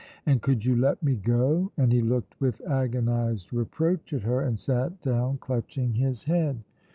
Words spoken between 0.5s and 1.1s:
you let